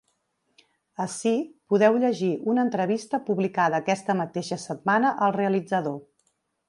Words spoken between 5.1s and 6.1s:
al realitzador.